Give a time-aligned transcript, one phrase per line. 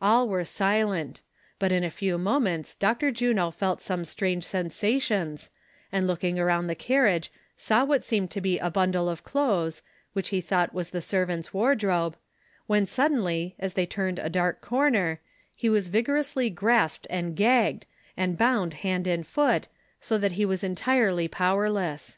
[0.00, 1.20] All were silent;
[1.58, 3.10] but in a few moments Dr.
[3.10, 5.50] Juno felt some strange sensations,
[5.92, 9.82] and looking around the carriage saw what seemed to be a bundle of clothes,
[10.14, 12.16] which he thought was the servant's wardrobe,
[12.66, 15.20] when suddenly, as they turned a dark corner,
[15.54, 17.84] he was vigorously grasped and gagged,
[18.16, 19.68] and bound hand and foot,
[20.00, 22.16] so that he was entirely powerless.